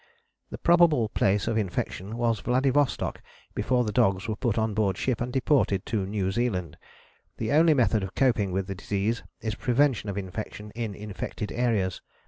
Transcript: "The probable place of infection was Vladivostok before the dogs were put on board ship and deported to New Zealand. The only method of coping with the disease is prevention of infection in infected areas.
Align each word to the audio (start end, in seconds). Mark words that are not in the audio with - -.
"The 0.49 0.57
probable 0.57 1.09
place 1.09 1.47
of 1.47 1.59
infection 1.59 2.17
was 2.17 2.39
Vladivostok 2.39 3.21
before 3.53 3.83
the 3.83 3.91
dogs 3.91 4.27
were 4.27 4.35
put 4.35 4.57
on 4.57 4.73
board 4.73 4.97
ship 4.97 5.21
and 5.21 5.31
deported 5.31 5.85
to 5.85 6.07
New 6.07 6.31
Zealand. 6.31 6.75
The 7.37 7.51
only 7.51 7.75
method 7.75 8.01
of 8.01 8.15
coping 8.15 8.51
with 8.51 8.65
the 8.65 8.73
disease 8.73 9.21
is 9.41 9.53
prevention 9.53 10.09
of 10.09 10.17
infection 10.17 10.71
in 10.73 10.95
infected 10.95 11.51
areas. 11.51 12.01